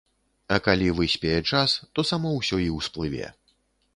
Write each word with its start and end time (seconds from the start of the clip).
А 0.53 0.55
калі 0.67 0.87
выспее 0.99 1.35
час, 1.51 1.75
то 1.97 2.05
само 2.11 2.33
ўсё 2.39 2.57
і 2.65 2.67
ўсплыве. 2.79 3.29